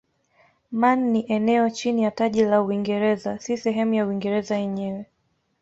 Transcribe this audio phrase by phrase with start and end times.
[0.71, 5.05] Man ni eneo chini ya taji la Uingereza si sehemu ya Uingereza yenyewe.